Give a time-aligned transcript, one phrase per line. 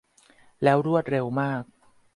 [0.63, 1.63] แล้วรวดเร็วมาก